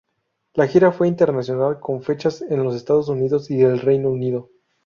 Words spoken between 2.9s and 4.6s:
Unidos y el Reino Unido.